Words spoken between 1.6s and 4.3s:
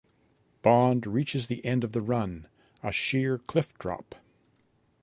end of the run- a sheer cliff drop.